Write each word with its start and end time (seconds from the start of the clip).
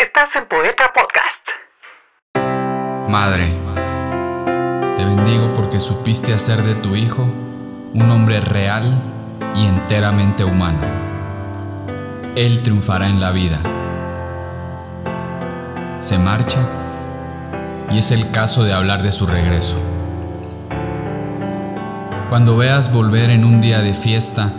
Estás 0.00 0.34
en 0.34 0.46
Poeta 0.46 0.90
Podcast. 0.94 1.46
Madre, 3.10 3.52
te 4.96 5.04
bendigo 5.04 5.52
porque 5.52 5.78
supiste 5.78 6.32
hacer 6.32 6.62
de 6.62 6.74
tu 6.76 6.96
hijo 6.96 7.24
un 7.92 8.10
hombre 8.10 8.40
real 8.40 8.98
y 9.54 9.66
enteramente 9.66 10.42
humano. 10.42 10.78
Él 12.34 12.62
triunfará 12.62 13.08
en 13.08 13.20
la 13.20 13.30
vida. 13.32 13.58
Se 15.98 16.16
marcha 16.16 16.60
y 17.90 17.98
es 17.98 18.10
el 18.10 18.30
caso 18.30 18.64
de 18.64 18.72
hablar 18.72 19.02
de 19.02 19.12
su 19.12 19.26
regreso. 19.26 19.76
Cuando 22.30 22.56
veas 22.56 22.90
volver 22.90 23.28
en 23.28 23.44
un 23.44 23.60
día 23.60 23.80
de 23.80 23.92
fiesta, 23.92 24.50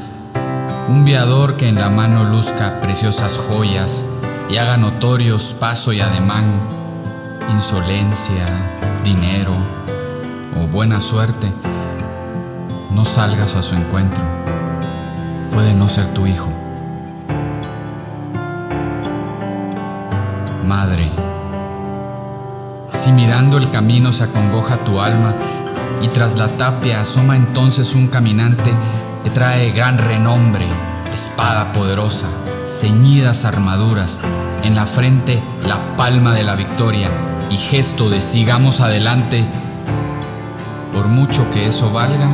un 0.88 1.04
viador 1.04 1.58
que 1.58 1.68
en 1.68 1.80
la 1.80 1.90
mano 1.90 2.26
luzca 2.26 2.80
preciosas 2.80 3.36
joyas 3.38 4.06
y 4.52 4.58
haga 4.58 4.76
notorios 4.76 5.56
paso 5.58 5.94
y 5.94 6.02
ademán, 6.02 6.68
insolencia, 7.50 8.46
dinero 9.02 9.56
o 10.60 10.68
buena 10.68 11.00
suerte, 11.00 11.48
no 12.92 13.06
salgas 13.06 13.56
a 13.56 13.62
su 13.62 13.76
encuentro. 13.76 14.22
Puede 15.52 15.74
no 15.74 15.88
ser 15.88 16.14
tu 16.14 16.28
hijo. 16.28 16.50
Madre, 20.66 21.10
si 22.92 23.14
mirando 23.14 23.58
el 23.58 23.72
camino 23.72 24.12
se 24.12 24.26
acongoja 24.26 24.76
tu 24.84 25.00
alma 25.00 25.34
y 26.02 26.10
tras 26.10 26.36
la 26.36 26.50
tapia 26.50 27.00
asoma 27.00 27.38
entonces 27.38 27.96
un 27.96 28.08
caminante 28.08 28.72
que 29.24 29.30
trae 29.30 29.72
gran 29.72 29.98
renombre, 29.98 30.66
espada 31.14 31.74
poderosa, 31.74 32.28
ceñidas 32.68 33.46
armaduras, 33.46 34.22
en 34.64 34.76
la 34.76 34.88
frente 34.88 35.42
la 35.68 35.96
palma 35.96 36.34
de 36.34 36.44
la 36.44 36.56
victoria 36.56 37.10
y 37.50 37.58
gesto 37.58 38.10
de 38.10 38.22
sigamos 38.22 38.80
adelante, 38.80 39.46
por 40.94 41.08
mucho 41.08 41.50
que 41.52 41.68
eso 41.68 41.92
valga, 41.92 42.30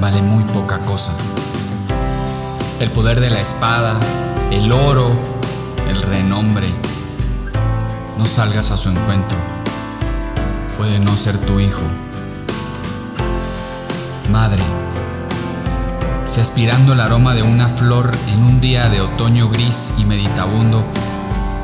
vale 0.00 0.22
muy 0.22 0.44
poca 0.44 0.80
cosa. 0.80 1.12
El 2.80 2.90
poder 2.90 3.20
de 3.20 3.30
la 3.30 3.40
espada, 3.40 3.98
el 4.50 4.70
oro, 4.70 5.10
el 5.88 6.02
renombre. 6.02 6.68
No 8.16 8.24
salgas 8.24 8.70
a 8.70 8.76
su 8.76 8.88
encuentro. 8.88 9.36
Puede 10.76 10.98
no 11.00 11.16
ser 11.16 11.38
tu 11.38 11.58
hijo. 11.58 11.82
Madre, 14.30 14.62
aspirando 16.36 16.92
el 16.92 17.00
aroma 17.00 17.34
de 17.34 17.42
una 17.42 17.68
flor 17.68 18.12
en 18.28 18.44
un 18.44 18.60
día 18.60 18.90
de 18.90 19.00
otoño 19.00 19.48
gris 19.48 19.92
y 19.96 20.04
meditabundo, 20.04 20.84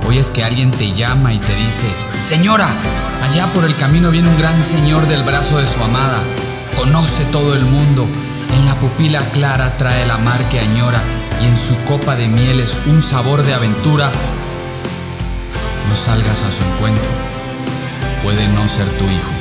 oyes 0.06 0.30
que 0.30 0.42
alguien 0.42 0.70
te 0.70 0.92
llama 0.92 1.34
y 1.34 1.38
te 1.38 1.54
dice, 1.54 1.86
Señora, 2.22 2.68
allá 3.22 3.46
por 3.52 3.64
el 3.64 3.76
camino 3.76 4.10
viene 4.10 4.30
un 4.30 4.38
gran 4.38 4.60
señor 4.62 5.06
del 5.06 5.22
brazo 5.22 5.58
de 5.58 5.66
su 5.66 5.80
amada, 5.82 6.22
conoce 6.76 7.24
todo 7.26 7.54
el 7.54 7.64
mundo, 7.64 8.08
en 8.56 8.64
la 8.64 8.80
pupila 8.80 9.20
clara 9.32 9.76
trae 9.76 10.06
la 10.06 10.16
mar 10.16 10.48
que 10.48 10.58
añora 10.60 11.02
y 11.42 11.46
en 11.46 11.58
su 11.58 11.76
copa 11.84 12.16
de 12.16 12.26
miel 12.26 12.58
es 12.58 12.80
un 12.86 13.02
sabor 13.02 13.42
de 13.44 13.54
aventura, 13.54 14.10
no 15.88 15.94
salgas 15.94 16.42
a 16.42 16.50
su 16.50 16.64
encuentro, 16.64 17.10
puede 18.22 18.48
no 18.48 18.66
ser 18.66 18.88
tu 18.96 19.04
hijo. 19.04 19.33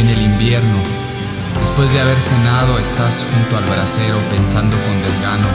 En 0.00 0.08
el 0.08 0.20
invierno, 0.20 0.78
después 1.58 1.90
de 1.90 2.00
haber 2.00 2.20
cenado, 2.20 2.78
estás 2.78 3.24
junto 3.32 3.56
al 3.56 3.64
brasero 3.64 4.18
pensando 4.30 4.76
con 4.76 5.02
desgano, 5.02 5.48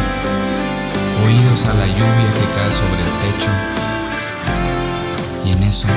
oídos 1.23 1.65
a 1.65 1.73
la 1.75 1.85
lluvia 1.85 2.33
que 2.33 2.47
cae 2.55 2.71
sobre 2.71 3.01
el 3.03 3.35
techo, 3.35 3.49
y 5.45 5.51
en 5.51 5.63
eso, 5.63 5.87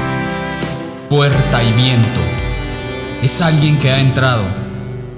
puerta 1.09 1.63
y 1.63 1.73
viento, 1.73 2.21
es 3.23 3.41
alguien 3.41 3.79
que 3.79 3.91
ha 3.91 3.99
entrado, 3.99 4.45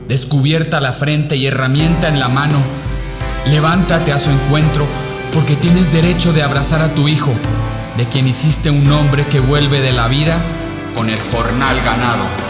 descubierta 0.07 0.81
la 0.81 0.93
frente 0.93 1.35
y 1.35 1.47
herramienta 1.47 2.07
en 2.07 2.21
la 2.21 2.29
mano, 2.29 2.59
levántate 3.47 4.13
a 4.13 4.21
su 4.21 4.31
encuentro, 4.31 4.87
porque 5.33 5.57
tienes 5.57 5.93
derecho 5.93 6.33
de 6.33 6.45
abrazar 6.45 6.81
a 6.81 6.95
tu 6.95 7.09
hijo, 7.09 7.33
de 7.97 8.07
quien 8.07 8.29
hiciste 8.29 8.71
un 8.71 8.91
hombre 8.93 9.27
que 9.27 9.41
vuelve 9.41 9.81
de 9.81 9.93
la 9.93 10.07
vida 10.07 10.39
con 10.95 11.11
el 11.11 11.21
jornal 11.21 11.81
ganado. 11.85 12.46